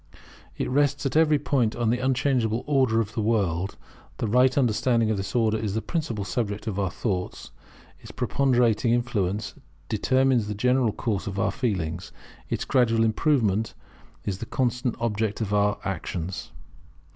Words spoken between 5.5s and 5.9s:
is the